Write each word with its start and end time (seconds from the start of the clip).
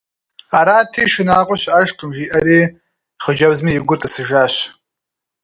Арати, 0.59 1.03
шынагъуэ 1.13 1.55
щыӏэжкъым 1.61 2.11
жиӏэри, 2.15 2.59
хъыджэбзми 3.21 3.71
и 3.77 3.79
гур 3.87 3.97
тӏысыжащ. 4.01 4.53